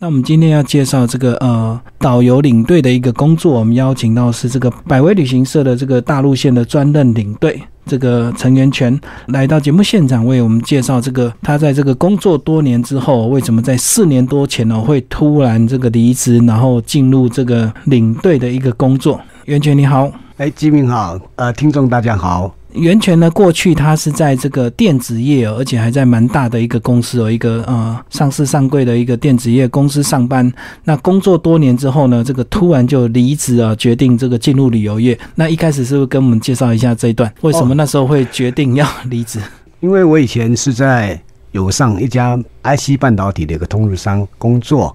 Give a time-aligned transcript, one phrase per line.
[0.00, 19.20] 那我们今天要介绍这个呃导游领队的一个工作，我们邀请到是这个百威旅行社的这个大陆线的专任领队这个陈元全来到节目现场，为我们介绍这个他在这个工作多年之后，为什么在四年多前呢会突然这个离职，然后进入这个领队的一个工作。
[19.46, 22.54] 元全你好，哎，吉明好，呃，听众大家好。
[22.74, 23.30] 源泉呢？
[23.30, 30.52] 过去他是在这个电子业而且还在蛮大的一个公司，哦一个呃上市上柜的一个电子业公司上班。
[30.84, 35.18] 那工作多年之后呢，这个突然就离职啊，决定这个进入旅游业。
[35.34, 37.32] 那一开始是不是跟我们介绍一下这一段？
[37.40, 39.40] 为什么那时候会决定要离职？
[39.80, 41.18] 因为我以前是在
[41.52, 44.94] 友上一家 IC 半导体的一个通路商工作，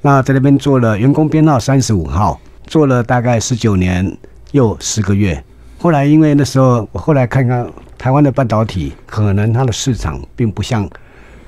[0.00, 4.16] 那在那边做了员工编号三十五号，做了大概十九年
[4.52, 5.44] 又十个月。
[5.82, 7.68] 后来，因为那时候我后来看看
[7.98, 10.88] 台湾的半导体，可能它的市场并不像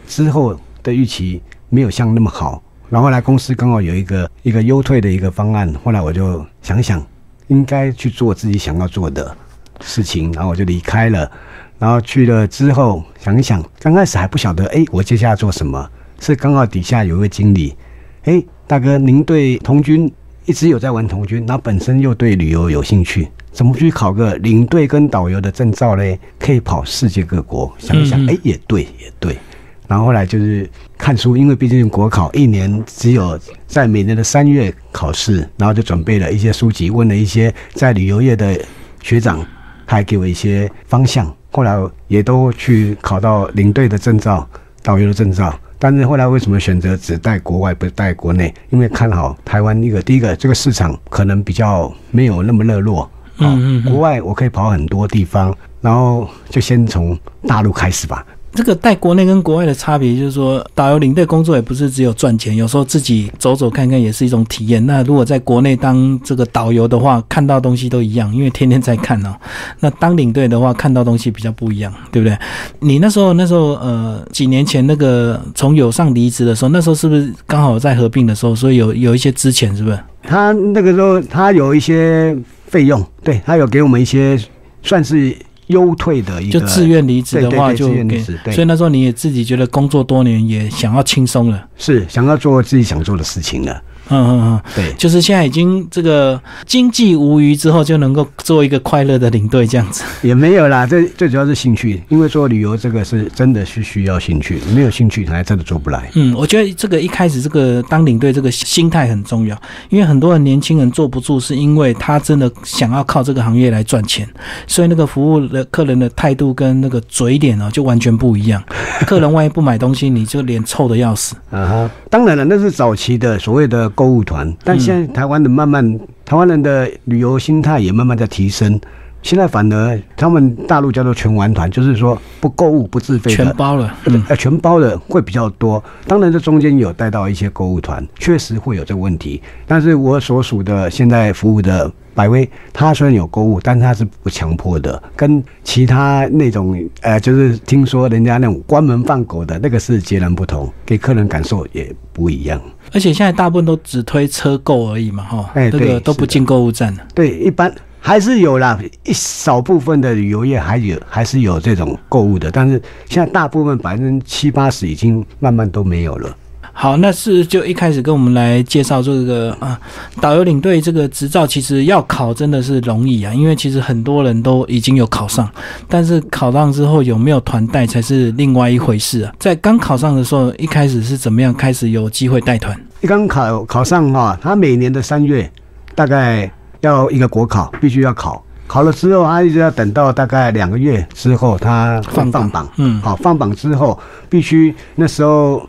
[0.09, 2.61] 之后的预期没有像那么好。
[2.91, 7.01] 然后来公司刚好有一个一个优退的一个方案，后来我就想想
[7.47, 9.37] 应该去做自己想要做的
[9.81, 11.31] 事情，然后我就离开了。
[11.79, 15.89] 然后去了之后想一想，刚开始还不晓得，哎，我接下来做什么？
[16.19, 17.77] 是刚好底下有一位经理，
[18.25, 20.13] 哎，大哥，您对童军
[20.45, 23.29] 一直有在玩童军，然后本身又对旅游有兴趣。
[23.55, 26.19] 怎么去考个领队跟导游的证照嘞？
[26.41, 29.39] 可以跑世界各国，想一想，哎，也对，也对。
[29.87, 33.39] 然后后来就是看书，因为毕竟国考一年只有
[33.69, 38.59] 在每年的三月考试，然后就准备了一些书籍，问了一些在旅游业的
[39.01, 39.39] 学长，
[39.87, 41.33] 他还给我一些方向。
[41.53, 44.49] 后来也都去考到领队的证照、
[44.83, 45.57] 导游的证照。
[45.79, 48.53] 但是后来为什么选择只带国外不带国内？
[48.71, 53.09] 因为看好台湾一个第一个这个市场可能比较没有那么热络。
[53.39, 58.25] 嗯嗯，国外我可以跑很多地方，然后就先从大陆开始吧。
[58.57, 64.87] 这个带国内跟国外的差别，就是说导游领队工作也不是只有赚钱，有时候自己走走看看也是一种体验。
[64.87, 69.35] 那如果在国内当这个导游的话，看到东西都一样，因为天天在看哦。
[69.81, 72.39] 那当领队的话，看到东西比较不一样，对不对？
[72.79, 79.99] 你那时候那时候呃几年前那个从友上离职的时候，那时候是不是刚好在合并的时候，所以有有一些之前，是不是？
[80.23, 82.37] 他那个时候他有一些。
[82.75, 84.37] 费用对他有给我们一些
[84.83, 85.33] 算是
[85.69, 88.21] 优退的一个，就自愿离职的话就给，
[88.51, 93.81] 所以那时候你也自己觉得工作多年也想要轻松了，是想要做自己想做的事情了。
[94.11, 100.05] 嗯嗯嗯，对，就是现在已经这个经济无余之后，就能够做一个快乐的领队这样子。
[100.21, 106.11] 也没有啦，这最主要是兴趣，因为做旅游这个是真的是需要兴趣，没有兴趣还真的做不来。
[106.17, 114.29] 嗯，我觉得这个一开始这个当领队这个心态很重要，因为很多人年轻人坐不住，是因为他真的想要靠这个行业来赚钱，
[114.67, 118.63] 所以那个服务的客人的态度跟那个嘴脸啊就完全不一样。
[119.07, 121.35] 客人万一不买东西，你就脸臭的要死。
[121.51, 123.91] 啊哈，当然了，那是早期的所谓的。
[123.95, 128.81] 购物团，但现在台湾的慢慢，台湾人的旅游心态也慢慢在提升。
[129.25, 133.93] 现在反而他们大陆叫做全玩团，就是说不购物不自费，全包了，
[134.29, 135.83] 呃，全包的会比较多。
[136.07, 139.43] 当然这中间有带到一些购物团，确实会有这个问题。
[139.67, 152.61] 但是我所属的现在服务的百威，它虽然有购物，但它是不强迫的，跟其他那种呃，就是听说人家那种关门放狗的那个是截然不同，给客人感受也不一样。
[152.93, 157.03] 而且现在大部分都只推车购而已嘛，哈，哎，这个都不进购物站的。
[157.15, 157.75] 对，一般。
[158.07, 166.37] 还是有啦，一少部分的旅游业还有还是有这种购物的，但是现在大部分百分之七八十已经慢慢都没有了。
[166.75, 169.81] 好，那是就一开始跟我们来介绍这个啊，
[170.21, 175.49] 导游领队这个执照，其实要考真的是容易啊，因为其实很多人都已经有考上，
[175.89, 179.33] 但是考上之后有没有团带才是另外一回事啊。
[179.39, 182.79] 在刚考上的时候，一开始是怎么样开始有机会带团？
[183.01, 185.51] 一刚考考上哈，他每年的三月
[185.95, 186.53] 大概。
[186.87, 192.69] 要一个国考，必须要考，考了之后，他一直要等到大概两个月之后，他放放榜。
[192.77, 195.69] 嗯，好，放榜之后，必须那时候，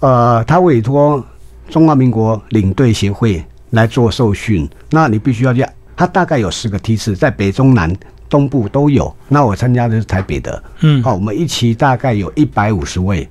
[0.00, 1.24] 呃，他委托
[1.68, 5.64] 中华民国领队协会来做受训，那你必须要去。
[5.96, 7.92] 他大概有十个梯次，在北中南
[8.28, 9.12] 东部都有。
[9.28, 10.62] 那我参加的是台北的。
[10.80, 13.28] 嗯，好，我们一期大概有一百五十位，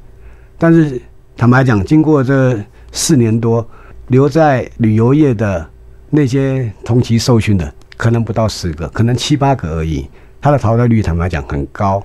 [0.58, 1.02] 但是
[1.36, 2.58] 坦白讲，经过这
[2.92, 3.66] 四年多
[4.08, 5.66] 留在旅游业的。
[6.10, 10.08] 那些同期受训的可能不到十个，可能七八个而已。
[10.40, 12.02] 他的淘汰率坦白讲很高，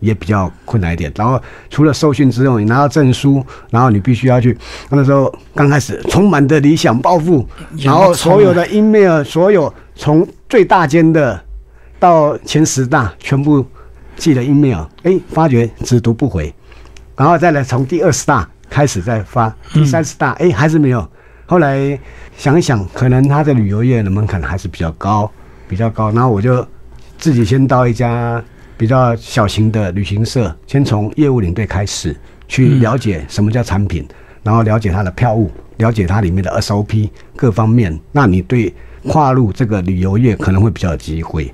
[0.00, 1.10] 也比较困难一点。
[1.16, 1.40] 然后
[1.70, 4.56] 除了受训之后，你拿到证书，然后你必须要去。
[4.90, 7.48] 那时候刚开始充满的理想抱负，
[7.78, 11.40] 然后所有的 email，所有从最大间的
[11.98, 13.64] 到前十大全部
[14.16, 16.52] 寄了 email，哎，发觉只读不回，
[17.16, 21.08] 然后再来从第二十大开始再发，第三十大，哎，还是没有。
[21.50, 21.98] 后来
[22.36, 25.30] 想一想，可能他的旅游业的门槛还是比较高，
[25.66, 26.10] 比较高。
[26.10, 26.64] 然后我就
[27.16, 28.44] 自己先到一家
[28.76, 32.14] 比较小型的旅行社，先从业务领队开始
[32.46, 34.06] 去了解什么叫产品，
[34.42, 37.98] 然后了解它的票务，了解它里面的 SOP 各方面。
[38.12, 38.74] 那你对
[39.08, 41.50] 跨入这个旅游业可能会比较有机会。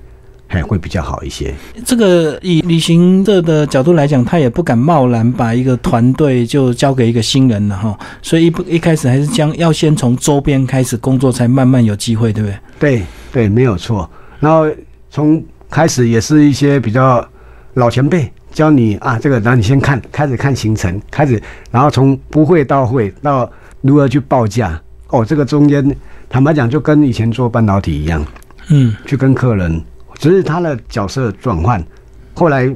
[0.54, 1.52] 还会比较好一些。
[1.84, 12.58] 这个以旅行社的角度来讲，他也不敢贸然把一个团队就交给一个新人了哈，所以一不一开始还是将要先从周边开始工作，才慢慢有机会，对不对？
[12.78, 13.02] 对
[13.32, 14.08] 对，没有错。
[14.38, 14.66] 然后
[15.10, 17.26] 从开始也是一些比较
[17.74, 24.80] 老前辈教你啊，这个，然后你先看，开始看行程，开始，然后从不会到会，到如何去报价。
[25.08, 25.84] 哦，这个中间
[26.28, 28.24] 坦白讲，就跟以前做半导体一样，
[28.68, 29.80] 嗯，去跟客人。
[30.14, 31.84] 只是他的角色转换，
[32.34, 32.72] 后来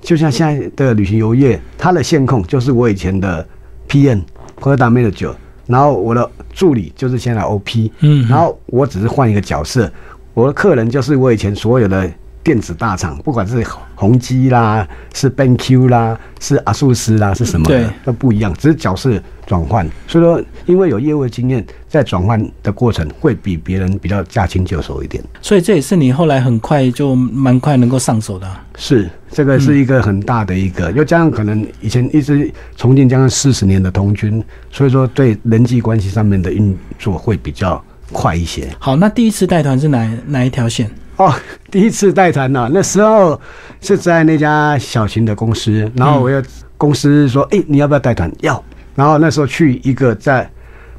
[0.00, 3.46] 就像现在的旅行游业，他的线控就是我以前的
[3.88, 4.22] PN
[4.60, 5.32] 或者 manager，，
[5.66, 9.90] 然后我的助理就是现在 OP，嗯，然后我只是换一个角色，
[10.34, 12.10] 我的客人就是我以前所有的。
[12.42, 19.88] 电子大厂，不管是宏基啦，是 BenQ 啦，是阿素斯啦，是什么的都不一样，只是角色转换。
[20.08, 25.22] 所以说，因为有业务经验，在转换的过程会比别人比较驾轻就熟一点。
[25.40, 28.50] 所以这也是你后来很快就蛮快能够上手的。
[28.76, 38.68] 是，这个是一个很大的一个，又加上可能以前一直重庆将近四十年的同军，所以说对人际关系上面的运作会比较快一些。
[38.80, 40.90] 好，那第一次带团是哪哪一条线？
[41.22, 41.32] 哦，
[41.70, 43.40] 第一次带团呢，那时候
[43.80, 46.42] 是在那家小型的公司，然后我要
[46.76, 48.30] 公司说，哎，你要不要带团？
[48.40, 48.62] 要。
[48.96, 50.50] 然后那时候去一个在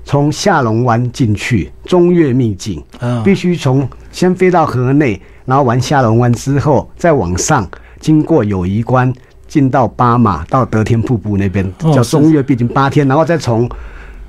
[0.05, 2.81] 从下龙湾进去中越秘境，
[3.23, 9.13] 必须从先飞到河内，然后玩下龙湾之后再往上，经过友谊关，
[9.47, 13.69] 进到巴马到德天瀑布那边，叫中越秘境八天，然后再从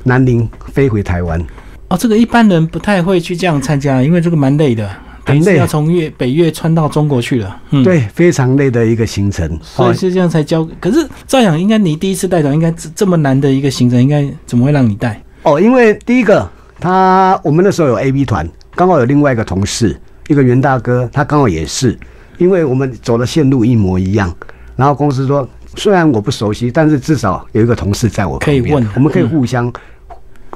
[0.02, 1.40] 南宁飞回台湾。
[1.88, 4.90] 哦，这个一般人不太会去这样参加，因为这个蛮累的。
[5.24, 7.60] 很累，要从越北越穿到中国去了。
[7.70, 10.66] 嗯，对，非常累的一个行程，所以是这样才教。
[10.78, 15.20] 可是照样应该你第一次带团，应该这这么难的一个行程，应该怎么会让你带？
[15.42, 16.46] 哦，因为第一个，
[16.78, 19.98] 他我们那时候有 A B 团，刚好有另外一个同事，
[20.28, 21.98] 一个袁大哥，他刚好也是，
[22.36, 24.34] 因为我们走的线路一模一样。
[24.76, 29.72] 然后公司说，虽然我不熟悉，但是至少有一个同事在我旁边，我们可以互相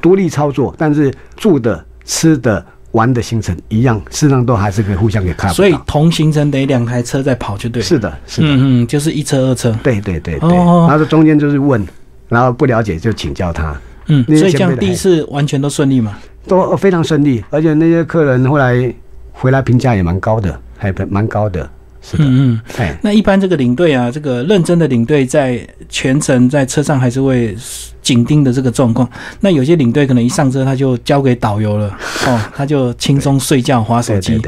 [0.02, 2.64] 独立操作，但是住的、吃的。
[2.92, 5.52] 玩的行程一样，事实上都还是可以互相给看。
[5.52, 7.82] 所以同行程得两台车在跑就对。
[7.82, 9.76] 是的，是的，嗯嗯，就是一车二车。
[9.82, 10.48] 对对对对。
[10.48, 11.86] 然后中间就是问，
[12.28, 13.76] 然后不了解就请教他。
[14.06, 16.16] 嗯，所以这样第一次完全都顺利嘛？
[16.46, 18.90] 都非常顺利，而且那些客人后来
[19.32, 21.68] 回来评价也蛮高的，还蛮高的。
[22.18, 27.56] 嗯嗯，哎，那一般这个领队啊，这个认真的领队在全程在车上还是会
[28.00, 29.08] 紧盯的这个状况。
[29.40, 31.88] 那有些领队可能一上车他就交给导游了，
[32.26, 34.40] 哦，他就轻松睡觉、划手机。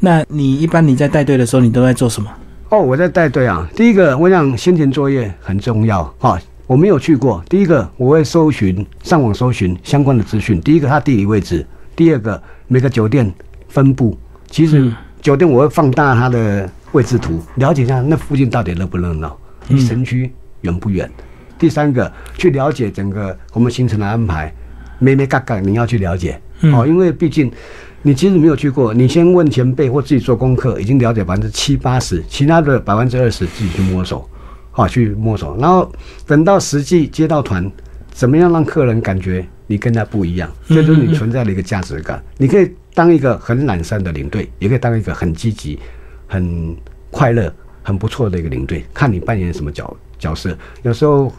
[0.00, 2.30] 那你一般你在带队的时候，你都在做什么？
[2.68, 3.66] 哦，我在带队啊。
[3.74, 6.38] 第一个，我想先前作业很重要哈。
[6.66, 10.60] 我没有去过，第一个我会搜寻上网搜寻相关的资讯。
[10.60, 11.64] 第一个，它地理位置；
[11.94, 13.32] 第二个，每个酒店
[13.68, 14.18] 分布。
[14.50, 14.92] 其实
[15.22, 16.68] 酒店我会放大它的。
[16.96, 19.38] 位置图了解一下那附近到底热不热闹，
[19.68, 20.32] 离城区
[20.62, 21.10] 远不远？
[21.58, 24.50] 第三个去了解整个我们行程的安排，
[24.98, 27.52] 没没嘎嘎你要去了解哦，因为毕竟
[28.00, 34.26] 你即使没有去过，你先问前辈或自己做功课，已经了解百分之七八十，其他的百分之二十自己去摸索，
[34.70, 35.92] 好去摸索，然后
[36.26, 37.70] 等到实际接到团，
[38.10, 40.50] 怎么样让客人感觉你跟他不一样？
[40.66, 42.22] 这就是你存在的一个价值感。
[42.38, 45.78] 你可以当一个很懒散的领队，也可以当一个很积极。
[46.26, 46.76] 很
[47.10, 47.52] 快乐、
[47.82, 50.56] 很不错的一个领队，看你扮演什么角角色。
[50.82, 51.32] 有时候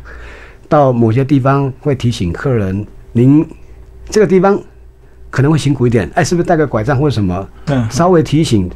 [0.69, 3.45] 到某些地方会提醒客人，您
[4.09, 4.59] 这个地方
[5.29, 7.47] 可能会辛苦一点，哎，是不是带个拐杖或者什么？
[7.65, 8.69] 嗯，稍微提醒，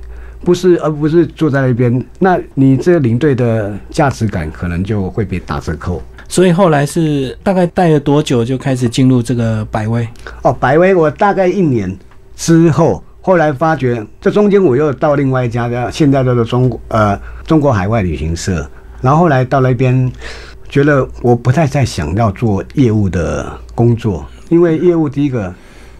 [0.43, 2.05] 不是，而不是坐在那边。
[2.19, 6.01] 那你这个领队的价值感可能就会被打折扣。
[6.27, 10.07] 所以后来是大概带了多久就开始进入这个百威？
[10.43, 11.97] 哦，百威我大概一年
[12.35, 13.03] 之后。
[13.23, 18.67] 后来发觉，这中间我又到另外一家叫现在叫做中国呃中国海外旅行社，
[18.99, 20.11] 然后后来到那边，
[20.67, 25.53] 觉得我不太再想要做业务的工作，因为业务第一个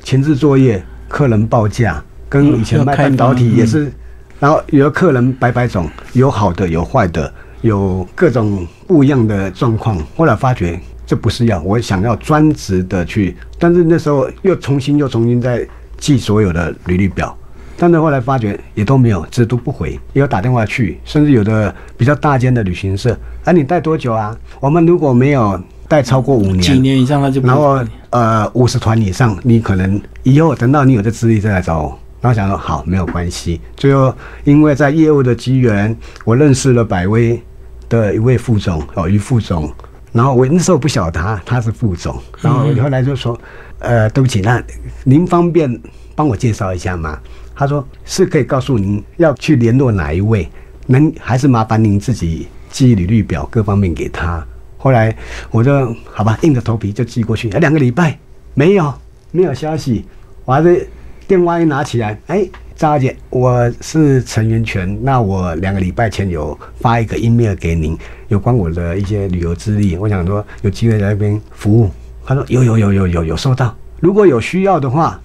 [0.04, 3.92] 前置作业、客人报价，跟以前卖半导体也是，
[4.40, 9.96] 然后有的客人百百种，有好的有坏的，有各种不一样的状况。
[10.18, 15.68] 后来发觉这不是要我想要专职的去，但是那时候又重新又重新在。
[16.02, 17.34] 记所有的履历表，
[17.78, 19.92] 但是后来发觉也都没有，只都不回。
[20.12, 24.38] 也有打电话去，甚至有的比较大间的旅行社，哎，你带多久啊？
[24.60, 27.80] 我们如果没有带超过五年，几年以上那就不然后
[28.10, 32.00] 呃五十团以上，你可能以后等到你有这资历再来找我。
[32.20, 37.42] 然后想说好没有关系，最后因为在业务的机缘，我认识了百威
[37.90, 39.68] 的一位副总哦于副总，
[40.12, 43.36] 然后我那时候不晓得他他是副总，然后我后来就说
[43.82, 44.64] 呃对不起，那
[45.04, 45.82] 您方便
[46.16, 47.20] 帮我介绍一下吗？
[47.54, 50.48] 他说是可以告诉您要去联络哪一位，
[50.88, 54.44] 能还是麻烦您自己寄履历表各方面给他。
[54.78, 55.16] 后来
[55.52, 58.18] 我就好吧，硬着头皮就寄过去，两个礼拜
[58.54, 58.94] 没有
[59.32, 60.06] 没有消息，
[60.46, 60.88] 我还是
[61.28, 67.96] 电话一拿起来，哎，张小姐，我是陈元全，那我两个礼拜前有发一个 email 给您，
[68.30, 71.92] 有关我的一些旅游资历，我想说有机会在那边服务。
[72.34, 75.20] 他说有有有有有有收到，如果有需要的话，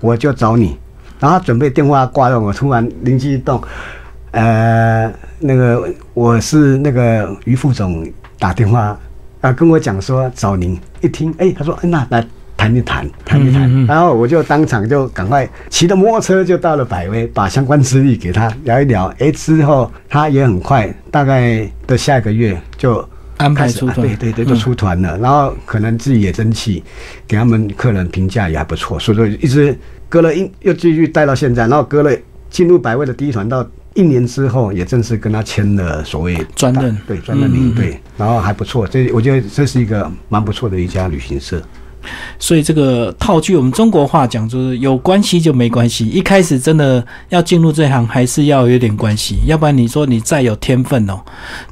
[0.00, 0.76] 我就找你。
[1.20, 3.62] 然后准备电话挂断，我突然灵机一动，
[4.32, 5.08] 呃，
[5.38, 8.04] 那个我是那个于副总
[8.40, 8.98] 打电话
[9.40, 23.08] 啊跟我讲说找您，一听哎，他说那来谈一谈，谈一谈，然后我就当场就赶快骑着摩托车就到了百威，把相关资历给他聊一聊，哎，之后他也很快，大概的下个月就
[23.42, 25.18] 安排出团，对对对，就出团了。
[25.18, 26.82] 然后可能自己也争气，
[27.26, 29.76] 给他们客人评价也还不错，所以说一直
[30.08, 32.10] 隔了一又继续带到现在，然后隔了
[32.50, 38.86] 进入百位的第一团到一年之后，也正式跟他签了所谓专任对专任领队，然后还不错。
[38.86, 41.62] 这我觉得这是一个蛮不错的一家旅行社。
[42.38, 46.06] 所以这个套句我们中国话讲，就是有关系就没关系。
[46.06, 51.20] 一开始真的要进入这行，还是要有点关系，要不然你说你再有天分哦，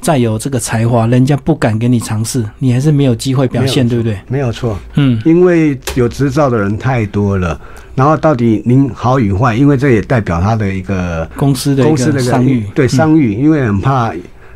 [0.00, 4.18] 再有这个才华，人家不敢给你尝试，你还是没有机会表现，对不对？
[4.28, 7.60] 没有错，嗯，因为有执照的人太多了。
[7.96, 14.14] 然后到底您好与坏，因为这也代表他的一个公司的公司的商誉，对商誉，因为很怕，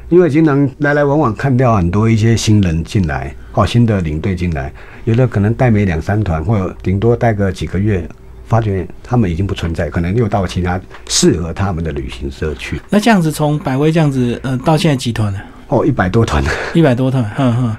[0.09, 4.73] 因为经常来来往往看掉很多一些新人进来，哦，新的领队进来，
[5.05, 8.07] 有的可能带没两三团，或者顶多带个几个月，
[8.47, 12.81] 发觉他们已经不存在，可能又到其他适合他们的旅行社去。
[12.91, 15.39] 那这样子从百威这样子，呃，到现在几团了？
[15.69, 16.43] 哦，一百多团，
[16.75, 17.77] 一百多团，哼哼。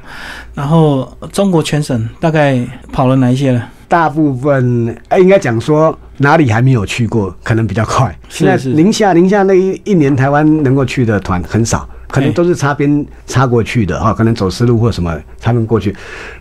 [0.54, 2.58] 然后中国全省大概
[2.92, 3.70] 跑了哪一些了？
[3.88, 8.10] 大部分哎，应该讲说哪里还没有去过，可能比较快。
[8.30, 15.94] 是现在是宁夏宁夏那一一年台湾能够去的团很少，可能哎都是擦边擦过去的哈，可能走丝路或什么他们过去。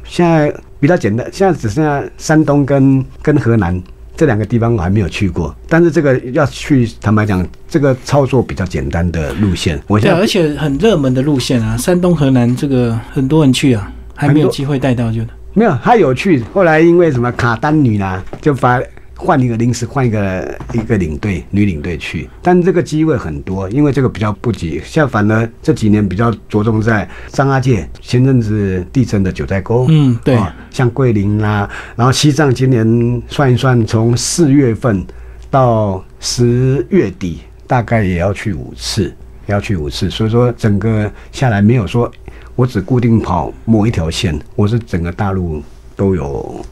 [0.05, 3.83] 现在比较简单，现在只剩下山东跟跟河南
[4.17, 15.21] 这两个地方我还没有去过，但是这个要去，坦白讲，这个操作比较简单的路线，我对啊，现在而且很热门的路线啊，山东、河南这个很多人去啊，还没有机会带到就。
[15.53, 18.81] 没有，他有去，后来因为什么卡丹女啦，就把
[19.25, 24.83] 换一个临时换一个一个领队女领队去，但这个机会很多，因为这个比较不急。
[24.85, 31.67] 像反而这几年比较着重在张家界前阵子地震的九寨沟，嗯，对，啊像桂林啦，
[31.97, 35.03] 然后西藏今年算一算，从四月份
[35.51, 39.05] 到十月底，大概也要去五次，
[39.47, 40.11] 也要去五次。
[40.11, 42.13] 所以说整个下来没有说
[42.57, 45.63] 我只固定跑某一条线，我是整个大陆
[45.97, 46.63] 都有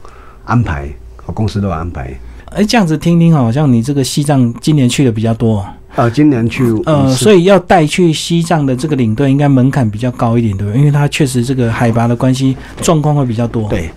[0.45, 0.91] 安排，
[1.25, 2.15] 我公司都有安排。
[2.55, 5.67] 哎，这样子听听，好像你这个西藏今年去的比较多哦，
[5.97, 10.79] 呃，今年去呃，所以要带去西藏的这个领队，应该门槛比较高一点，对不对？
[10.79, 13.91] 因为它确实这个海拔的关系，状况会比较多。，对，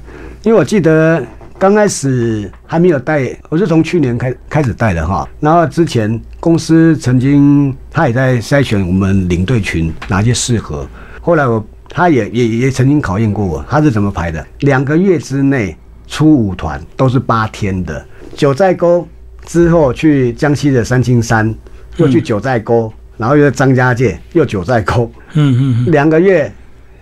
[0.44, 1.22] 因为我记得
[1.60, 5.28] 刚开始还没有带，我是从去年开开始带的哈。
[5.42, 10.88] 然后之前公司曾经他也在筛选我们领队群哪些适合，
[11.20, 14.46] 后来我他也也也曾经考验过我，他是怎么排的？
[14.60, 15.76] 两个月之内
[16.08, 18.06] 出五团，都是八天的。
[18.36, 19.08] 九寨沟
[19.46, 21.54] 之后去江西的三清山，
[21.96, 26.52] 又去九寨沟，然后又在张家界，又九寨沟，嗯嗯嗯，两个月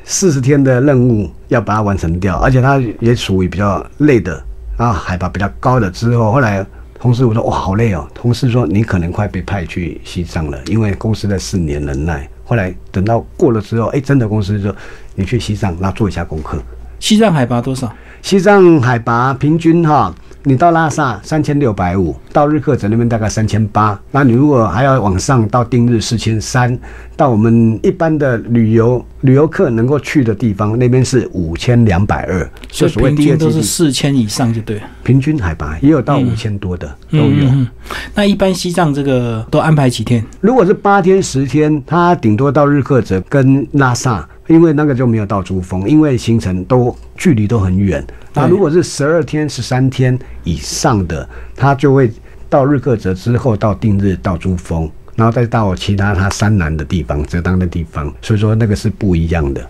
[0.04, 4.42] 四十天的任务要把它完成掉，而且它也属于比较累的，
[4.78, 5.90] 然后海拔比较高的。
[5.90, 6.64] 之后后来
[7.00, 12.30] 同事我说哇好累哦，同事说你可能快被派去西藏了，因为公司在四年忍耐。
[12.46, 14.76] 后来等到过了之后，哎，真的公司说
[15.16, 16.62] 你去西藏，那做一下功课。
[17.04, 17.94] 西藏海拔多少？
[18.22, 24.00] 西藏海拔平均哈，你到拉萨三千六百五，到日喀则那边大概三千八。
[24.10, 26.80] 那你如果还要往上到定日四千三，
[27.18, 33.62] 到我们一般的旅游旅游客能够去的地方，那边是五千两百二，所以就所谓平均都是。
[33.62, 34.84] 四千以上就对了。
[35.04, 37.26] 平均海拔也有到五千多的、都有。
[37.26, 37.68] 嗯嗯嗯
[38.16, 40.24] 那一般西藏这个都安排几天？
[40.40, 48.06] 如果是八天十天，它顶多到日喀则跟拉萨，因为那个就没有到珠峰，因为行程都距离都很远。
[48.34, 52.12] 那如果是十二天、十三天以上的，它就会
[52.50, 59.66] 到日喀则之后到定日到珠峰，然后再到其他它山南的地方、浙当的地方，所以说那个是不一样的。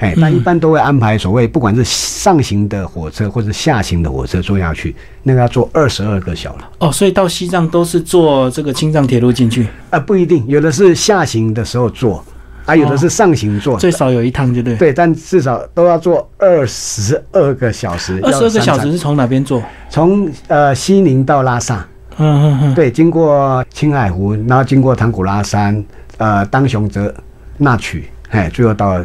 [0.00, 4.94] 哎，那一般都会安排所谓不管是上行的火车或者下行的火车坐下去，
[5.24, 6.64] 那个要坐二十二个小时。
[6.78, 9.98] 哦，所以到西藏都是坐这个青藏铁路进去啊？
[9.98, 12.24] 不一定，有的是下行的时候坐，
[12.68, 14.76] 啊，有的是上行坐，最少有一趟就对。
[14.76, 18.20] 对，但至少都要坐二十二个小时。
[18.22, 19.62] 二十二个小时是从哪边坐？
[19.88, 21.86] 从呃西宁到拉萨。
[22.18, 22.74] 嗯嗯嗯。
[22.74, 25.82] 对，经过青海湖，然后经过唐古拉山，
[26.18, 27.12] 呃，当雄泽
[27.56, 29.02] 那曲，哎，最后到。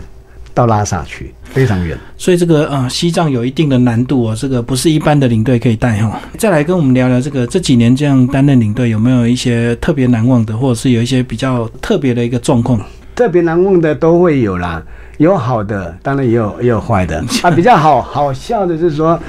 [0.56, 6.22] 到拉萨去非常远，所以这个呃，西藏有一定的难度哦，这个不是一般的领队可以带哈。
[6.38, 12.80] 再来跟我们聊聊这个这几年这样担任领队有没有一些特别难忘的，或者是有一些比较特别的一个状况？
[13.16, 14.82] 特别难忘的都会有啦，
[15.18, 17.52] 有好的，当然也有也有坏的 啊。
[17.52, 19.20] 比较好好笑的是说，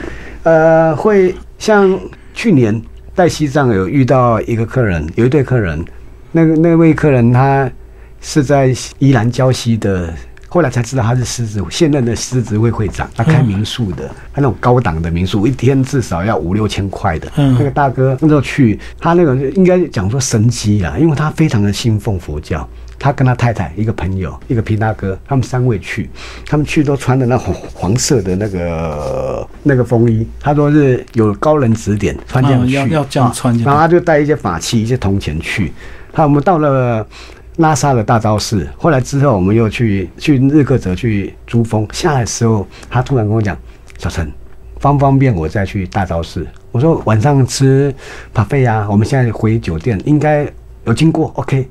[0.42, 1.98] 呃，会像
[2.32, 2.80] 去年
[3.14, 5.84] 在西藏有遇到一个客人，有一对客人，
[6.32, 7.70] 那个那位客人他
[8.20, 10.12] 是在宜兰礁溪的。
[10.46, 17.28] 后来才知道他是狮子现任的狮子会会长，他开民宿的，他那种高档的民宿，一天至少要五六千块的。
[17.34, 22.68] 那个大哥那时候去，他那个应该讲说神机啊，因为他非常的信奉佛教。
[23.04, 26.08] 他跟他太太一个朋友，一个皮大哥，他们三位去，
[26.46, 30.26] 他们去都穿的那黄黄色的那个那个风衣。
[30.40, 33.54] 他说是有高人指点穿这样去，要要这样穿。
[33.58, 35.70] 然后他就带一些法器、一些铜钱去。
[36.14, 37.06] 他我们到了。
[37.58, 43.56] 拉萨的大昭寺，后来之后我们又去去日喀则去珠峰，下来的时候他突然跟我讲
[43.96, 44.28] ：“小陈，
[44.80, 47.94] 方不方便我再去大昭寺？”我说：“晚上吃
[48.32, 50.44] 扒费啊，我们现在回酒店应该
[50.84, 51.68] 有经过，OK。”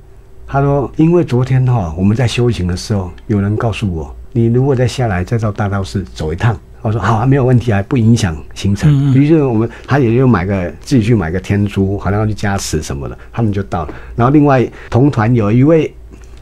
[0.53, 9.11] 他说：“因为昨天哈我们在修行的时候，有人告诉我，你如果再下来再到大昭寺走一趟。”我说好啊，没有问题啊，不影响行程。
[9.15, 13.93] 于是我们他也就买个自己去买个天珠，好像要去加持什么的，他们就到了。
[14.15, 15.91] 然后另外同团有一位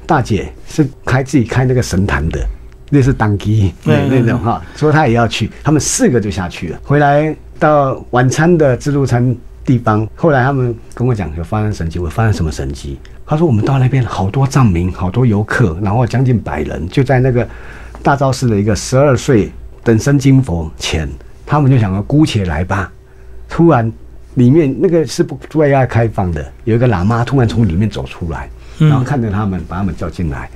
[0.06, 2.46] 大姐是开自己开那个神坛的，
[2.89, 6.80] 那是当机那那种哈，说她也要去，他们四个就下去了。
[6.84, 13.00] 回来到晚餐的自助餐地方，后来他们跟我讲有发生神迹，我发生什么神迹？
[13.25, 17.48] 他说我们到那边好多藏民，好多游客，然后将近百人，就在那个
[18.03, 19.51] 大昭寺的一个十二岁。
[19.84, 21.10] 等身金佛前，
[21.44, 22.94] 他们就想要姑且来吧。
[23.50, 23.92] 突然，
[24.36, 30.48] 里面那个是不对外开放的，有一个喇嘛突然从里面走出来，然后看着他们，把他们叫进来。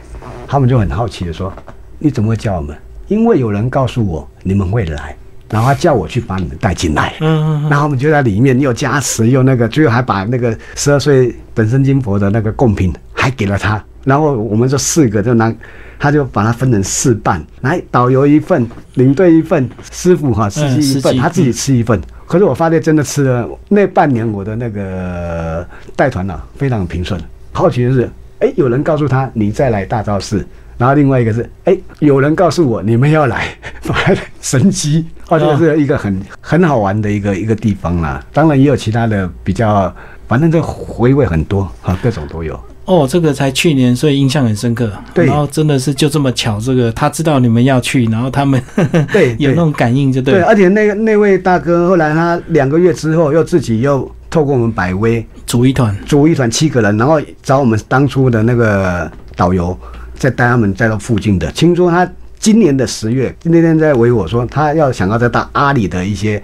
[0.46, 1.52] 他们就很好奇的说
[1.98, 2.78] ：“你怎么会叫我们？”
[3.10, 5.16] 因为有人告诉我你们会来，
[5.50, 7.14] 然后他叫我去把你们带进来。
[7.22, 7.70] 嗯嗯。
[7.70, 13.84] 然后我们就在里面又加持又那个，最后还把那个十二岁本生金佛的那个贡品还给了他。
[14.04, 15.54] 然后我们这四个就拿。
[15.98, 22.00] 他就把它分成四半，来导游一份，领队一份，师傅哈司机一份，他自己吃一份。
[22.28, 27.20] 可是我发现真的吃了那半年，我的那个带团呢非常平顺。
[27.54, 30.46] 好奇的是，哎，有人告诉他你再来大昭寺，
[30.78, 33.48] 然后另外一个是，哎，有人告诉我你们要来，
[34.42, 38.24] 神机，哦，这个是一个很很好玩的一个一个地方啦。
[38.34, 39.94] 当然也有其他的比较，
[40.28, 42.60] 反正这回味很多啊，各种都有。
[42.86, 44.92] 哦，这个才去年，所以印象很深刻。
[45.12, 48.62] 对，然后真的是就这么巧，这个他知道你们要去，然后他们
[49.12, 50.36] 对 有那种感应，就对。
[50.36, 59.76] 对，而且那个那位大哥后来他两个月之后又自己又透过我们百威组一团，组一团七个人，然后找我们当初的那个导游，
[60.18, 61.52] 再带他们再到附近的。
[61.52, 66.42] 听说他今年的十月那天在维我说，他要想要再到阿里的一些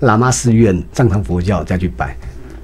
[0.00, 2.16] 喇嘛寺院、藏传佛教再去拜。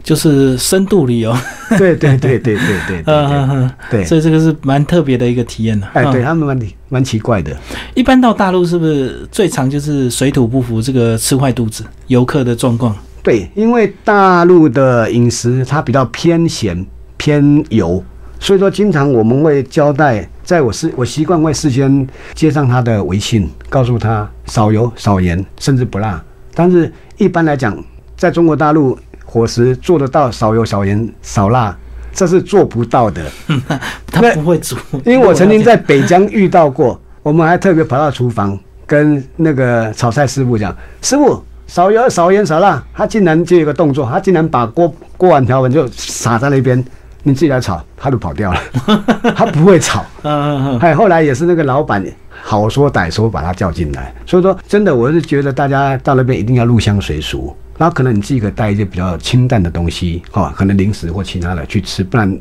[0.02, 1.32] 就是深度旅游，
[1.78, 5.86] 对对对对对对，嗯对， 所以这个是蛮特别的一个体验的。
[5.92, 7.56] 哎，对他们蛮蛮奇怪的。
[7.94, 12.96] 一般到大陆是不是最常就是水土不服，这个吃坏肚子，游客的状况？
[13.22, 16.84] 对，因为大陆的饮食它比较偏咸
[17.16, 18.02] 偏油，
[18.40, 26.22] 所以说经常我们会交代，在我是我习惯会事先接上他的微信，告诉他少油少盐，甚至不辣。
[26.54, 27.76] 但是一般来讲，
[28.16, 28.98] 在中国大陆。
[29.24, 31.74] 伙食做得到少油少盐少辣，
[32.12, 33.22] 这是做不到的。
[34.12, 34.76] 他不会煮，
[35.06, 46.84] 因为我曾经在北疆遇到过，我们还特别跑到厨房跟那个炒菜师傅讲：“师傅，少油少盐少辣。”他竟然就有个动作，他竟然把锅锅碗瓢盆就撒在那边，
[47.22, 48.60] 你自己来炒，他就跑掉了。
[49.36, 50.04] 他不会炒。
[50.22, 50.80] 嗯嗯嗯。
[50.80, 52.04] 还后来也是那个老板
[52.42, 57.54] 好说歹说把他叫进来，所以说真的，我是觉得大家到那边一定要入乡随俗。
[57.78, 62.38] 然后可能你自己可以带一些比较清淡的东西，哈，可能零食或其他的去吃，不然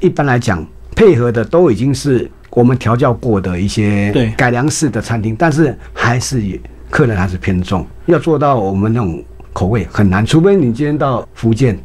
[0.00, 6.42] 一般来讲配合的都已经是我们调教过的一些改良式的餐厅，但是还是
[6.90, 11.76] 客人还是偏重，要做到我们那种口味很难，除非你今天到福建、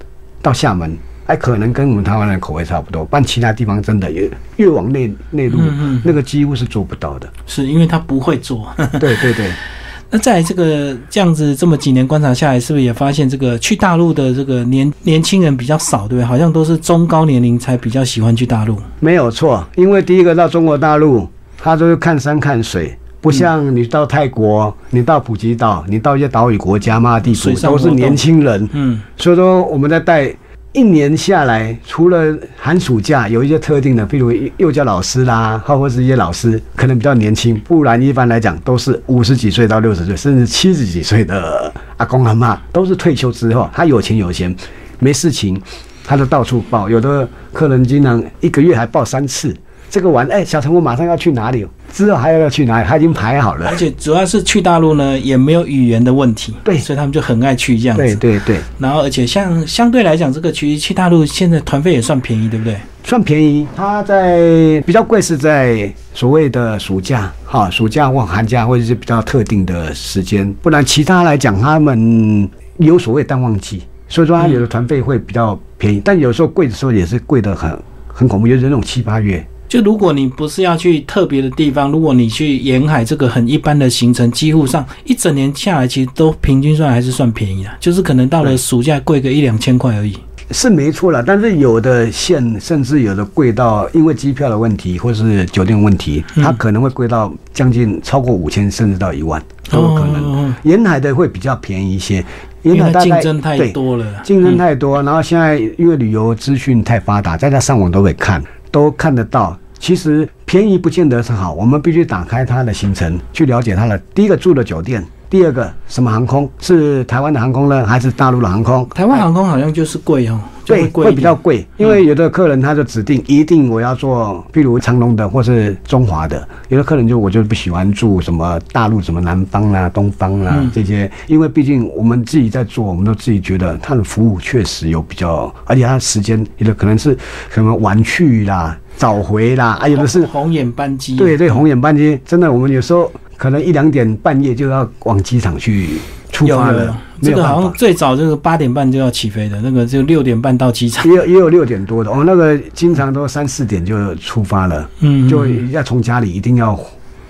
[0.42, 0.96] 到厦门，
[1.34, 7.28] 还可能跟我们台湾人口味差不多，但其他地方真的越越往内内陆，嗯嗯那个几乎是做不到的。
[7.48, 8.68] 是因为他不会做。
[9.00, 9.52] 对 对对，
[10.12, 16.24] 那在这个这样子这么几年观察下来，是不是也发现这个去大陆的这个年年轻人比较少，对不对？
[16.24, 18.78] 好像都是中高年龄才比较喜欢去大陆。
[19.00, 22.96] 没有错，因为第一个到中国大陆，他都是看山看水。
[23.22, 28.70] 不像你到泰国，你到普吉岛，你到一些岛屿国家、嘛地夫水，上都是年轻人。
[28.74, 30.30] 嗯，所以说我们在带
[30.74, 44.54] 一年下来，除了寒暑假有一些特定的，譬如幼教老师啦，或或是一些老师可能比较年轻，不然一般来讲都是五十几岁到六十岁，甚至七十几岁的阿公阿妈，都是退休之后，他有钱有闲，
[44.98, 45.62] 没事情，
[46.04, 46.90] 他就到处报。
[46.90, 49.56] 有的客人经常一个月还报三次。
[49.92, 51.68] 这个完，哎，小陈，我马上要去哪里？
[51.94, 52.88] 之后还要要去哪里？
[52.88, 53.76] 他已经排好了而。
[53.76, 58.04] 且主要是去大陆呢，也没有语言的问题，对所以他们就很爱去这样子。
[58.04, 62.76] 对对对，然后而且像相对来讲，这个去去大陆现在团费也算便宜，对不对？
[63.04, 77.78] 算便宜，它在比较贵是在所谓的暑假，哈，暑假或寒假或者是比较特定的时间，不然其他来讲，他们有所谓淡旺季，所以说它有的团费会比较便宜，但有时候贵的时候也是贵的很
[78.08, 90.16] 很恐怖，尤其是那种七八月，就如果你不是要去特别的地方，如果你去沿海这个很一般的行程，几乎上一整年下来，其实都平均算还是算便宜的，就是可能到了暑假贵个一两千块而已。
[90.52, 100.24] 是没错了，但是有的线甚至有的贵到因为机票的问题或是酒店问题，它可能会贵到将近超过五千甚至到一万都有可能。
[100.24, 102.24] 哦，沿海的会比较便宜一些，
[102.62, 109.58] 沿海竞争太多了，竞争太多，然后现在因为旅游资讯太发达，大家上网都会看，都看得到。
[109.84, 118.88] 其实便宜不见得是好，我们必须打开它的行程，去了解它的第一个住的酒店，第二个什么航空是台湾的航空呢，还是大陆的航空？
[118.96, 121.36] 台湾航空好像就是贵哦，就对，贵会比较。
[121.36, 137.18] 贵，因为有的客人他就指定一定我要做，譬如长龙的或是中华的，有的客人就我就不喜欢住什么大陆什么南方啦、东方啦、嗯这些，因为毕竟我们自己在做，我们都自己觉得他的服务确实有比较，而且他时间有的可能是
[137.50, 145.98] 什么晚去啦、早回啦，啊有的是红眼班机，对对红眼班机，真的我们有时候可能一两点半夜就要往机场去
[146.32, 151.06] 出发了有有有，，这个好像最早就是八点半就要起飞的，那个就六点半到机场。
[151.08, 156.80] 也有也有六点多的我哦，那个经常都三四点就出发了，嗯，就要从家里一定要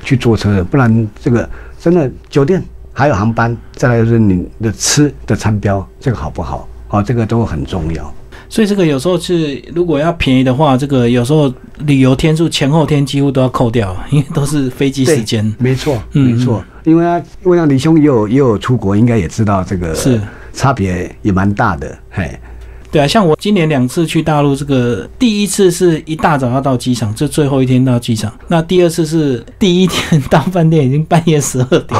[0.04, 1.50] 去坐车，不然这个
[1.80, 6.68] 真的酒店还有航班，再来就是你的吃的餐标，这个好不好？
[6.90, 8.14] 哦，这个都很重要。
[8.54, 11.52] 所以这个有时候是如果要便宜的话，这个有时候
[11.88, 15.44] 旅游天数前后天几乎都要扣掉，因为都是飞机时间。
[15.58, 20.22] 没错，嗯没错，因为啊我想李兄也有也有出国，应该也知道这个是
[20.54, 22.30] 差别也蛮大的，嘿，
[22.92, 32.00] 对啊，像我今年两次去大陆，这个第一次是一大早要到机场，这最后一天到机场；那第二次是第一天到饭店已经半夜十二点。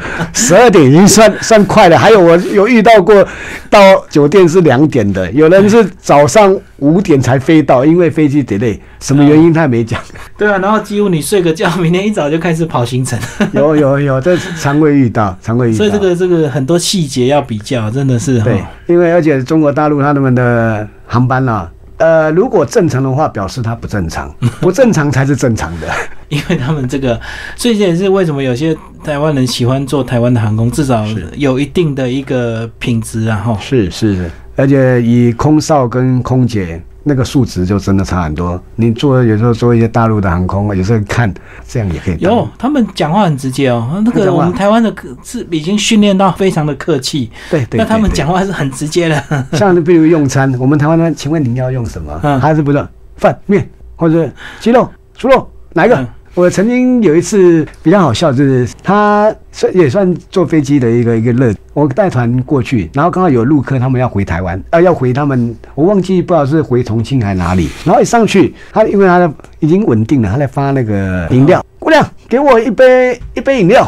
[0.32, 1.98] 十二点已经算算快了。
[1.98, 3.26] 还有我有遇到过
[3.70, 3.78] 到
[4.08, 10.00] 酒店是两点的，有人是早上五点才飞到，因为飞机 delay，什么原因他也没讲。
[10.36, 13.18] 对啊，然后几乎你睡个觉，明天一早就开始跑行程，
[13.52, 15.76] 有 有有，这是常会遇到，常会遇到。
[15.76, 25.88] 所以这个这个很多细节要比较，真的是对，因为而且中国大陆他们的航班呢、呃，如果正常的话，表示它不正常， 不正常才是正常的。
[26.28, 27.20] 因为他们这个，
[27.56, 28.74] 所以这也是为什么有些
[29.04, 31.04] 台湾人喜欢做台湾的航空，至少
[31.36, 33.58] 有一定的一个品质啊，哈。
[33.60, 38.60] 是是是，而且以空少跟空姐那个数值就真的差很多。
[38.76, 41.32] 你做有时候做一些大陆的航空，有时候看
[41.66, 42.16] 这样也可以。
[42.20, 44.02] 有，他们讲话很直接哦。
[44.04, 49.46] 那个我们台湾的客是已经训练到非常的客气，对对那他们讲话是很直接的。
[49.52, 52.20] 像比如用餐，我们台湾的，请问您要用什么？
[52.22, 52.86] 嗯还是不是
[53.16, 55.96] 饭面或者鸡肉、猪肉哪一个？
[55.96, 61.54] 嗯我曾经有一次比较好笑，就是他算也算坐飞机的一个一个乐。
[61.74, 67.68] 我带团过去，然后刚好有陆客他们要回台湾，啊要回他们，我忘记不知道是回重庆还是哪里。
[67.84, 73.84] 然后一上去，他因为他的已经稳定了，他在发那个饮料，姑娘给我一杯一杯饮料，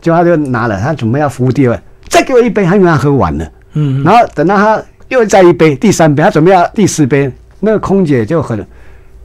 [0.00, 1.76] 结果他就拿了，他准备要服务第二，
[2.08, 3.48] 再给我一杯，他因为他喝完了。
[3.74, 8.64] 嗯，然后等到他又再一杯，第三杯，他准备要第四杯，那个空姐就很，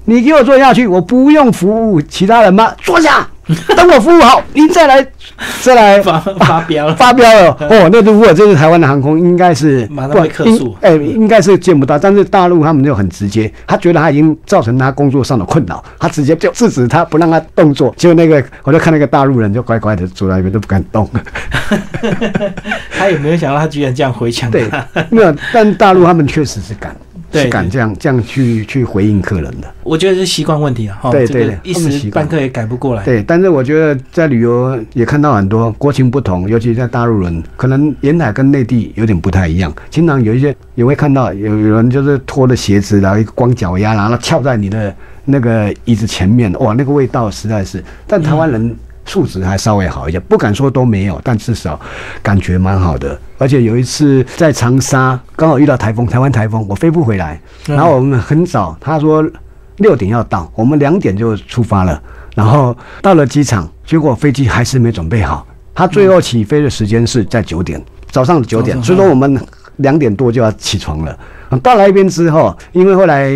[0.05, 2.73] 你给我坐下去，我不用服务其他人吗？
[2.81, 3.27] 坐下，
[3.75, 5.05] 等我服务好，您再来，
[5.61, 6.95] 再来发发飙了。
[6.95, 7.51] 发飙了。
[7.69, 11.97] 哦，那如果这是台湾的航空，应该是马上被客诉应哎、应该是见不到。
[11.97, 17.93] 但是大陆他们就很直接，他觉得他已经造成他工作上的困扰，他直接就制止他，不让他动作。
[17.97, 21.09] 结果那个，我就看那个大陆人就乖乖的坐在那边都不敢动。
[22.97, 24.51] 他也没有想到他居然这样回呛？
[24.51, 24.69] 对，
[25.09, 26.99] 没有，但大陆他们确实是敢，对
[27.33, 29.73] 是敢这样这样去去回应客人的。
[29.83, 33.03] 我觉得是习惯问题啊，哈，对这个对一时半刻也改不过来。
[33.03, 39.73] 对，但是我觉得在旅游也看到很多国情不同，尤其在大陆人，可能沿海跟内地有点不太一样。
[39.89, 47.83] 经常有一些也会看到有有人就是脱了鞋子，然后一个光脚丫，然后翘在你的那个椅子前面，哇，那个味道实在是。
[48.07, 51.79] 但台湾人素质还稍微好一点，不敢说都没有，但至少
[52.21, 53.19] 感觉蛮好的。
[53.37, 59.23] 而且有一次在长沙，刚好遇到台风，台湾台风，我飞不回来，嗯然后我们很早，他说
[59.77, 62.01] 六点要到，我们两点就出发了，
[62.35, 69.39] 然后到了机场，结果飞机还是没准备好，他最后起飞的时间是在九点，早上九点，所以说我们
[69.77, 71.17] 两点多就要起床了。
[71.61, 73.31] 到那边之后，因为后来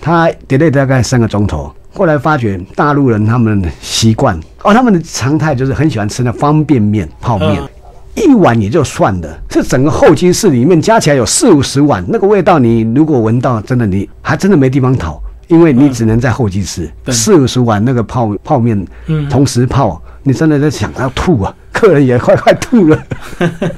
[0.00, 7.60] 他 delay 大概三个钟头，后来发觉大陆人他们习惯哦，他们的常态就是很喜欢吃那方便面、泡面。
[7.60, 7.68] 嗯
[8.14, 23.02] 一碗也就算了，这整个候机室里面加起来有四五十碗，那个味道你如果闻到，真的你还真的没地方逃，因为你只能在候机室，对四五十碗那个泡泡面嗯同时泡，你真的在想要吐啊，客人也快快吐了。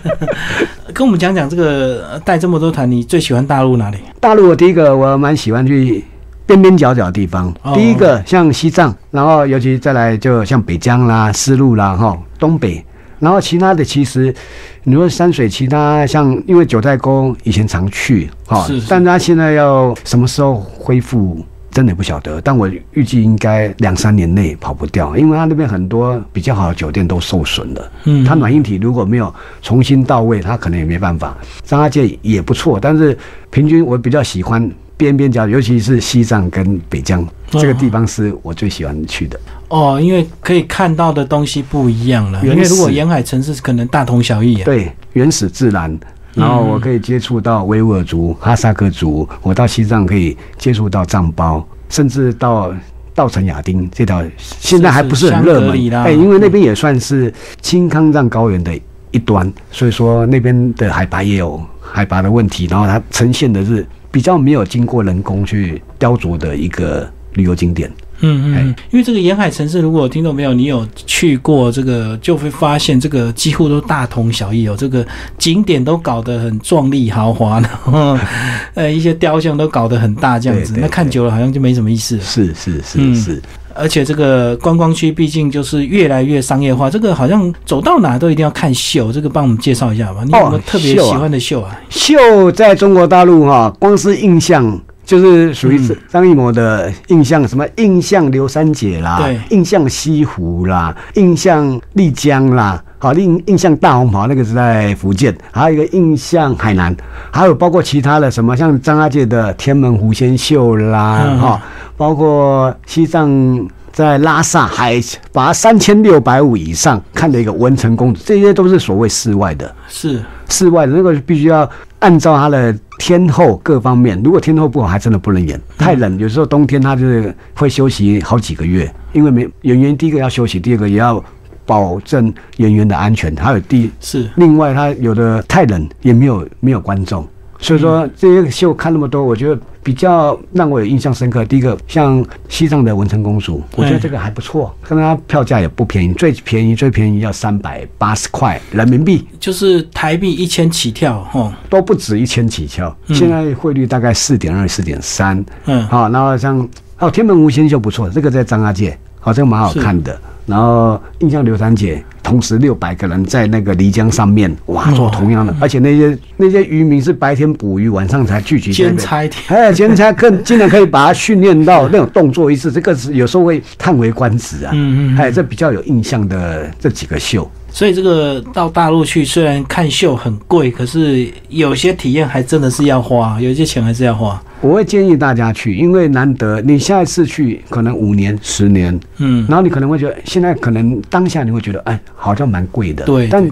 [0.93, 3.99] 跟我们讲讲这个呃带这么多团，你最喜欢大陆哪里？
[4.19, 6.05] 大陆第一个我蛮喜欢去
[6.47, 12.85] 边边角角的地方，哦第一个像西藏，然后尤其再来就像北疆啦、丝路啦、哈东北，
[13.19, 14.35] 然后其他的其实
[14.83, 21.45] 你说山水，其他像因为九寨沟以前常去哈是是，但它现在要什么时候恢复？
[21.71, 27.93] 真的不晓得，但我预计应该两三年内跑不掉，因为它那边很多比较好的酒店都受损了。
[28.05, 31.37] 嗯它暖硬体如果没有重新到位，它可能也没办法。
[31.65, 33.19] 张家界也不错，但是
[33.51, 39.39] 平均我比较喜欢边边角，尤其是西藏跟北疆这个地方是我最喜欢去的。
[39.69, 42.45] 哦，因为可以看到的东西不一样了。
[42.45, 44.65] 因为如果沿海城市可能大同小异啊。
[44.65, 45.99] 对，原始自然。
[46.35, 52.75] 然后我可以接触到维吾尔族、哈萨克族，我到西藏可以接触到藏包，甚至到
[53.15, 54.21] 稻城亚丁这条，
[54.59, 58.77] 现在还不是很热门哎，因为那边也算是青康藏高原的
[59.13, 67.91] 一端，所以说那边的海拔也有海拔的问题，然后它呈现的是比较没有经过人工去雕琢的一个旅游景点。
[68.21, 75.05] 嗯嗯，因为这个沿海城市，如果听众朋友你有去过这个，就会发现这个几乎都大同小异哦，这个
[75.37, 78.17] 景点都搞得很壮丽豪华，然后
[78.75, 82.23] 呃一些雕像都搞得很大这样子，那看久了好像就没什么意思了。
[82.23, 83.43] 是是嗯是是，
[83.75, 90.23] 而且这个观光区毕竟就是越来越商业化，这个好像走到哪都一定要看秀，这个帮我们介绍一下吧。
[90.25, 91.79] 你有没有哦特别喜欢的秀啊？
[91.91, 102.83] 秀在中国大陆哈、光是印象就是属于嗯张艺谋的印象，什么印象刘三姐啦，对印象西湖啦，印象丽江啦。
[102.99, 106.97] 好，印印象大红袍那个是在福建，还有一个印象海南，
[107.31, 111.63] 还有包括其他的什么像张家界的天门狐仙秀啦，嗯哈、
[111.99, 114.99] 包括西藏在拉萨海
[115.33, 119.71] 拔三千六百五以上看的一个文成公主，这些都是所谓世外的。
[119.87, 120.23] 是，
[120.55, 125.61] 室外的那个必须要按照它的天候各方面，如果天候不好，还真的不能演。
[125.77, 131.23] 太冷，有时候冬天他就是会休息好几个月，因为没演员第一个要休息，第二个也要
[131.67, 137.27] 保证演员的安全，还有第是，另外他有的太冷也没有没有观众，
[137.65, 141.43] 所以说这些秀看那么多，我觉得比较让我有印象深刻。
[141.47, 149.27] 第一个像西藏的文成公主，我觉得这个还不错，看它票价也不便宜，最便宜最便宜要三百八十块人民币。
[149.41, 155.43] 就是台币一千起跳，哦，都不止一千起跳，嗯现在汇率大概四点二、四点三。
[155.65, 160.21] 嗯，好，然后像哦，天门无仙就不错，这个在张家界，好，这个蛮好看的。
[160.47, 168.73] 然后印象刘三姐，同时六百个人在那个漓江上面，哇，做同样的，而且那些那些渔民是白天捕鱼，晚上才聚集。
[168.73, 169.41] 兼差一点。
[169.49, 174.71] 哎，兼差更竟然可以把它训练到那种动作一致，这个是有时候会叹为观止啊。
[174.75, 177.51] 嗯嗯嗯哎，这比较有印象的这几个秀。
[177.71, 184.41] 所以这个到大陆去，虽然看秀很贵，可是有些体验还真的是要花，有些钱还是要花。
[184.61, 193.47] 我会建议大家去，因为难得你下一次去可能五年、十年，嗯，然后你可能会觉得现在可能当下你会觉得哎好像蛮贵的，对但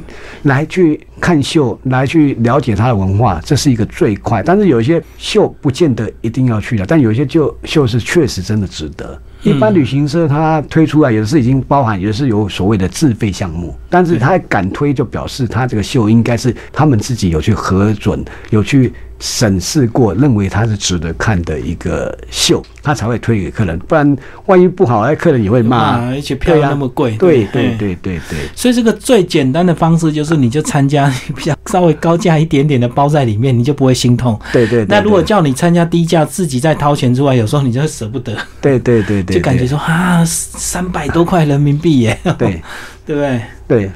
[0.44, 4.42] 来去看秀，来去了解它的文化，这是一个最快。
[4.42, 9.20] 但是有一些秀不见得一定要去的，但有一些就秀是确实真的值得。
[9.42, 23.78] 一般旅行社它推出来也是已经包含，也是有所谓的自费项目，但是他敢推就表示他这个秀应该是他们自己有去核准，有去审视过，认为它是值得看的一个秀，他才会推给客人。
[23.78, 25.76] 不然万一不好，哎，客人也会骂。
[25.76, 34.36] 啊而且票那么贵，对对对对对对，所以这个最简单的方式就是，你就参加比较稍微高价一点点的包在里面，你就不会心痛。
[34.52, 34.86] 对对对。
[34.88, 42.60] 那如果叫你参加低价，自己再掏钱出来，有时候你就会舍不得，对对对对，就感觉说啊，三百多块人民币耶，对
[43.04, 43.40] 对不对？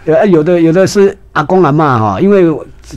[0.05, 2.45] 对，呃，有的有的是阿公阿妈哈，因为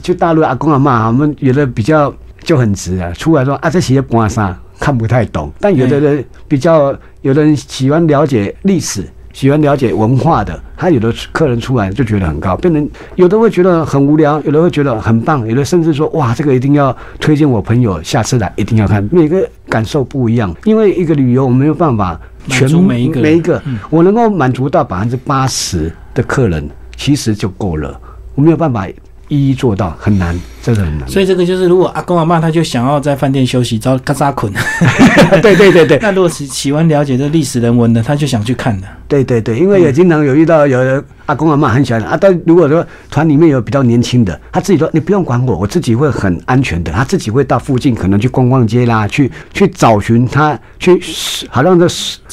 [0.02, 9.04] 去大陆阿公阿嬷哈，我们有的比较就很直啊，出来说啊这些搬啥看不太懂，但有的人比较，有的人喜欢了解历史。
[9.32, 28.00] 喜欢了解文化的，他有的客人出来就觉得很高，变成有的会觉得很无聊，有的会觉得很棒，有的甚至说哇，这个一定要推荐我朋友下次来一定要看，每个感受不一样，因为一个旅游我没有办法全每一个每一个嗯，我能够满足到百分之八十的客人，其实就够了。
[28.34, 28.88] 我没有办法
[29.28, 31.08] 一一做到，很难，真的很难。
[31.08, 34.52] 所以这个就是，如果阿公阿妈他就想要在饭店休息，找嘎扎捆。
[35.42, 38.86] 对对对对 那如果是喜欢了解这历史人文的，他就想去看的。
[39.08, 51.00] 对对对，因为也经常有遇到有的阿公阿妈很喜欢啊，但如果说团里面有比较年轻的，他自己说你不用管我，我自己会很安全的，他自己会到附近可能去逛逛街啦，去去找寻他去
[51.48, 51.88] 好像这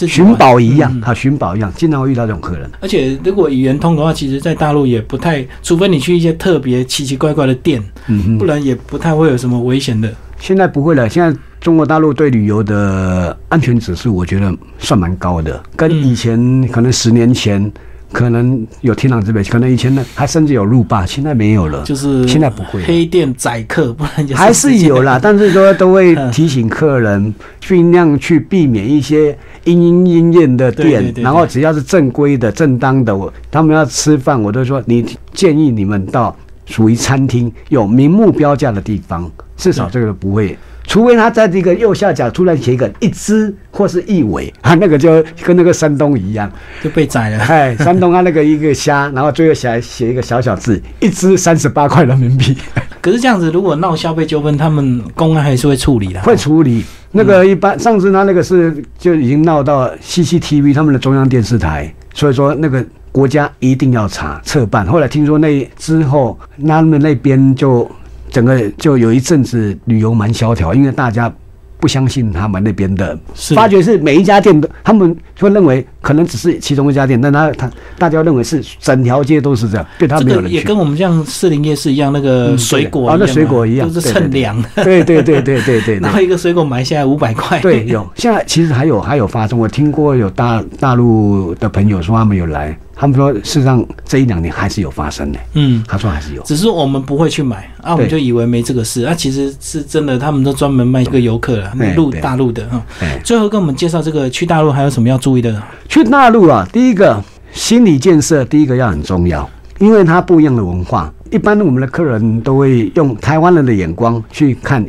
[0.05, 2.69] 寻宝一样嗯，啊寻宝一样，经常会遇到这种客人。
[2.79, 10.13] 而且如果语言通的话，其实在大陆也不太，除非你去一些特别奇奇怪怪的店，嗯哼不然也不太会有什么危险的。
[10.39, 17.71] 现在不会了，现在中国大陆对旅游的安全指数，我觉得算蛮高的，跟以前可能十年前
[18.11, 35.03] 可能有天壤之别，可能以前呢还甚至有路霸，现在没有了，就是现在不会黑店宰客，不然就还是有啦，但是说都会嗯 提醒客人尽量去避免一些莺莺燕燕的店，然后只要是正规的、正当的，我他们要吃饭，我都说你
[35.33, 36.33] 建议你们到
[36.67, 40.55] 属于餐厅有明目标价的地方，至少这个不会。
[40.85, 46.49] 除非他在这个右下角突然写一个一只或是一尾， 啊，那个就跟那个山东一样，
[46.81, 47.37] 就被宰了。
[47.39, 52.55] 哎，山东他那个一个虾，然后最后写写一个小小字，一只三十八块人民币。
[53.01, 56.21] 可是这样子，如果闹消费纠纷，他们公安还是会处理的。
[56.21, 56.85] 会处理。
[57.11, 64.85] 那个一般上次他那个是就已经闹到 CCTV 他们的中央电视台，所以说那个国家一定要查策办。
[64.85, 67.89] 后来听说那之后，他们那边就
[68.29, 71.31] 整个就有一阵子旅游蛮萧条，因为大家。
[71.79, 73.15] 不相信他们那边的
[73.53, 80.55] 发觉是每一家店都，他们会认为可能只是其中一家店，但他他大家认为是整条街都是这样，对他这个没有人去。
[80.55, 84.59] 也跟我们像士林夜市一样，那个嗯水果啊那水果一样都是称量。
[84.77, 85.99] 对对对对对对对。
[85.99, 87.59] 然后一个水果买下来五百块。
[87.59, 96.41] 对，有现在其实还有还有发生，我听过有大大陆的朋友说他们有来，他们说事实上这一两年还是有发生的，嗯，他说还是有。
[96.41, 102.83] 只是我们不会去买啊，我们就以为没这个事啊，其实是真的，他们都专门卖这个游客了，陆大陆的哈。
[103.01, 105.61] 哎，最后跟我们介绍这个去大陆还有什么要注意的？
[105.87, 109.47] 去大陆啊，第一个心理建设，第一个要很重要，
[109.79, 111.13] 因为它不一样的文化。
[111.29, 114.83] 一般我们的客人都会用台湾人的眼光去看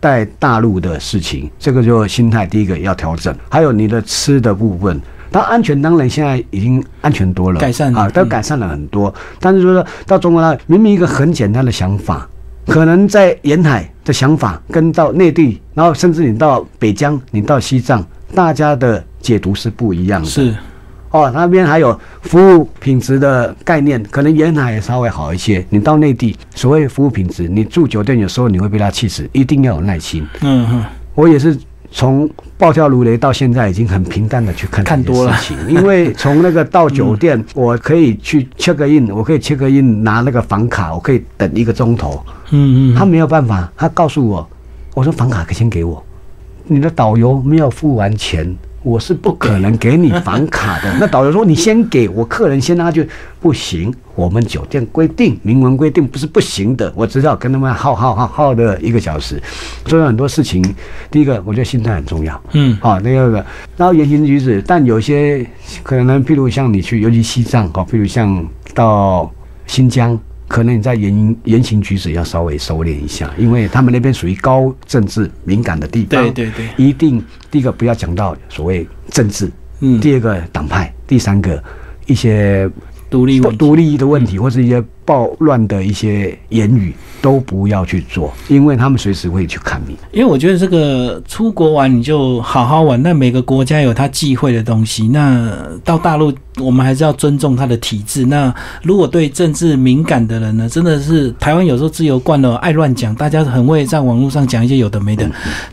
[0.00, 3.34] 在大陆的事情，这个就心态第一个要调整。
[3.48, 5.00] 还有你的吃的部分，
[5.34, 9.12] 它安全当然现在已经安全多了，改善了啊，都嗯改善了很多。
[9.40, 12.28] 但是说到中国呢，明明一个很简单的想法。
[12.68, 20.26] 可能在沿海的想法，跟到内地，然后甚至你到北疆，你到西藏，大家的解读是不一样的。
[20.26, 20.54] 是
[21.10, 25.66] 哦，那边还有服务品质的概念，可能沿海也稍微好一些。
[25.68, 30.24] 你到内地，所谓服务品质，你住酒店有时候你会被他气死，一定要有耐心。
[30.40, 30.84] 嗯哼，
[31.16, 31.58] 我也是
[31.96, 32.28] 从
[32.58, 35.32] 暴跳如雷到现在，已经很平淡的去看看多了。
[35.70, 42.20] 因为从那个到酒店，我可以去 check in，我可以 check in 拿那个房卡，我可以等一个钟头。
[42.50, 44.44] 嗯嗯，他没有办法，他告诉我，
[44.92, 46.04] 我说房卡先给我，
[46.66, 48.44] 你的导游没有付完钱，
[48.84, 50.94] 我是不可能给你房卡的。
[51.00, 53.08] 那导游说你先给我，客人先拿去
[53.40, 59.42] 不行，我们酒店规定明文规定不是不行的，我只好跟他们耗耗耗耗的一个小时，
[59.86, 60.62] 所以很多事情，
[61.10, 62.40] 第一个我觉得心态很重要。
[62.52, 63.44] 嗯好，第二个，
[63.76, 65.44] 然后言行举止，但有些
[65.82, 69.32] 可能，譬如像你去，尤其西藏，哦，譬如像到
[69.66, 76.22] 新疆，可能你在言言行举止要稍微收敛一下，因为他们那边属于高政治敏感的地方。
[76.22, 81.62] 对对对，一定第一个不要讲到所谓政治，嗯，第二个党派，第三个
[82.06, 82.70] 一些
[83.08, 89.96] 独立独立的问题，或是一些暴乱的一些言语都不要去做，因为他们随时会去看你。
[90.12, 95.08] 因为我觉得这个出国玩你就好好玩，那每个国家有它忌讳的东西。
[95.08, 95.50] 那
[95.84, 98.26] 到大陆，我们还是要尊重它的体制。
[98.26, 105.28] 那如果对政治敏感的人呢，真的是台湾有时候自由惯了，爱乱讲，大家很会在网络上讲一些有的没的。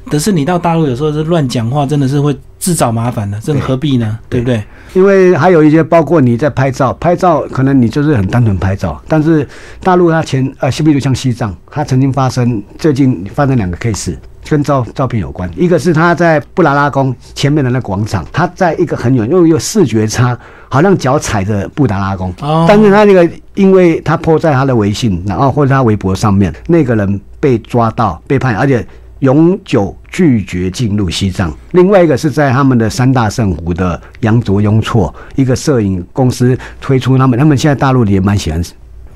[0.09, 4.17] 可是你到大陆有时候是乱讲话，真的是会自找麻烦的，这何必呢？
[4.29, 4.63] 对不对？
[4.93, 9.47] 因为还有一些，包括你在拍照，拍照可能你就是很单纯拍照，但是
[9.84, 14.15] 大陆它前呃，比如像西藏，它曾经发生最近发生两个 case，
[14.49, 15.49] 跟照照片有关。
[15.55, 20.38] 一个是他在布达拉宫前面的那广场，他在一个很远，又有视觉差，
[20.69, 22.34] 好像脚踩着布达拉宫，
[22.67, 28.86] 但是他那个因为他泼在他的微信，然后或者他微博上面，那个人被抓到被判，而且。
[29.22, 31.55] 永久拒绝进入西藏。
[31.74, 38.59] 另外一个是在他们的三大圣湖的羊卓雍措，一个摄影公司推出他们，他们现在大陆也蛮喜欢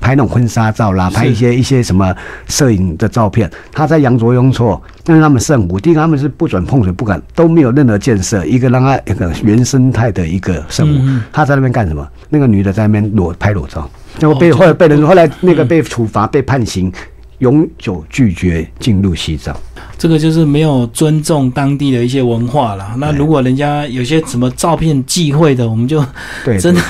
[0.06, 2.14] 拍那种婚纱照啦，拍一些一些什么
[2.46, 3.50] 摄影的照片。
[3.72, 11.20] 他在羊卓雍措，那是他们圣湖，第一个他们是不准碰水，不敢都没有任何建设，一个让他一个原生态的一个圣湖。
[11.32, 12.08] 他在那边干什么？
[12.28, 16.92] 那个女的在那边裸拍裸照，结果被后来被人，后来那个被处罚被判刑，
[17.38, 19.56] 永久拒绝进入西藏。
[19.98, 22.94] 这个就是没有尊重当地的一些文化了。
[22.98, 26.04] 那如果人家有些什么照片忌讳的，我们就
[26.60, 26.80] 真的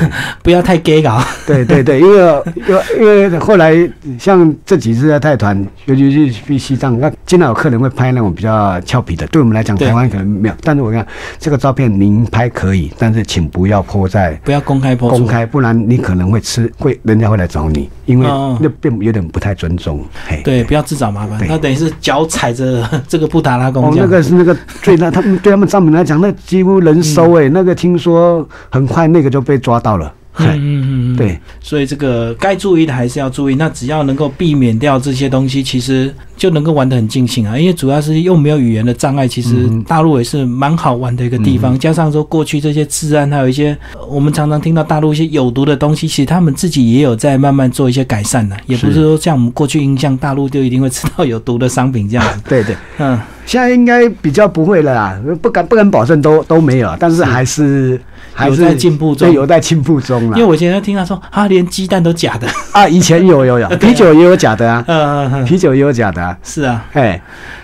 [0.43, 1.23] 不要太 gay 搞。
[1.47, 3.75] 对对对，因为因为因为后来
[4.19, 9.25] 像这几次在泰团，尤其是去西藏，那经常有客人会拍那种比较俏皮的。
[9.29, 10.55] 对我们来讲，台湾可能没有。
[10.63, 11.07] 但是我看
[11.39, 18.27] 这个照片您拍可以，但是请不要泼在不要公开泼公开，不然你可能会吃会人家会来找你，因为
[18.61, 20.05] 那变有点不太尊重。
[20.43, 21.41] 对，不要自找麻烦。
[21.49, 22.85] 那等于是脚踩着。
[23.09, 30.13] 这个布达拉宫哦，那个是那个对那他们对他们藏民来讲，那几乎人收哎，那个听说很快那个就被抓到了。
[30.39, 33.55] 嗯嗯嗯，对，所以这个该注意的还是要注意。
[33.55, 37.59] 那只要能够避免掉这些东西，其实就能够玩得很尽兴啊。
[37.59, 41.79] 因为主要是又没有语言的障碍，其实大陆也是蛮好玩的一个地方。
[41.79, 43.77] 加上说过去这些治安，还有一些
[44.09, 48.55] 我们常常听到大陆一些有毒的东西，其实他们自己也有在慢慢做一些改善的。
[48.67, 52.43] 也不是说像我们过去印象，大陆就一定会吃到有毒的商品这样子。
[52.47, 57.99] 对 对，嗯，现在应该比较不会了啦，不敢不敢保证都都没有，但是还是。
[58.45, 62.47] 有在进步中，有在进步中了因为我现在听他说，啊，连鸡蛋都假的。
[62.73, 67.21] 啊，以前有有有， 啤酒也有假的啊，嗯啤酒也有假的啊，是啊，哎，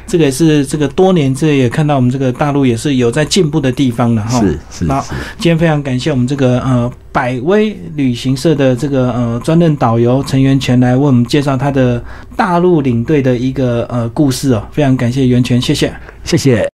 [0.07, 4.41] 这个也是这个多年这也看到我们这个大陆也是有在进步的地方了哈。
[4.41, 4.91] 是是。
[4.91, 5.05] 好，
[5.39, 12.03] 今天非常感谢我们这个呃百威旅行社的这个呃专任导游陈元全来为我们介绍他的
[12.35, 15.93] 大陆领队的一个呃故事哦，非常感谢袁全，谢谢，
[16.25, 16.67] 谢谢。